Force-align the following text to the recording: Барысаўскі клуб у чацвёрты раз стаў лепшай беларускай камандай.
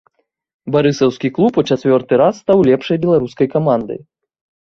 Барысаўскі 0.75 1.29
клуб 1.35 1.59
у 1.61 1.65
чацвёрты 1.75 2.13
раз 2.21 2.33
стаў 2.45 2.57
лепшай 2.71 2.97
беларускай 3.05 3.47
камандай. 3.55 3.99